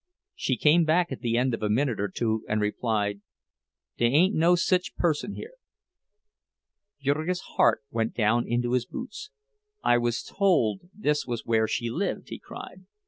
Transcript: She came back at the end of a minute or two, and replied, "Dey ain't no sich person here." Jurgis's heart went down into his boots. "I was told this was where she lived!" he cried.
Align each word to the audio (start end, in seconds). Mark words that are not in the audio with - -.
She 0.33 0.57
came 0.57 0.83
back 0.83 1.11
at 1.11 1.19
the 1.19 1.37
end 1.37 1.53
of 1.53 1.61
a 1.61 1.69
minute 1.69 1.99
or 1.99 2.07
two, 2.07 2.43
and 2.49 2.59
replied, 2.59 3.21
"Dey 3.99 4.07
ain't 4.07 4.33
no 4.33 4.55
sich 4.55 4.95
person 4.95 5.35
here." 5.35 5.53
Jurgis's 6.99 7.41
heart 7.57 7.83
went 7.91 8.15
down 8.15 8.45
into 8.47 8.71
his 8.73 8.87
boots. 8.87 9.29
"I 9.83 9.99
was 9.99 10.23
told 10.23 10.79
this 10.91 11.27
was 11.27 11.45
where 11.45 11.67
she 11.67 11.91
lived!" 11.91 12.29
he 12.29 12.39
cried. 12.39 12.87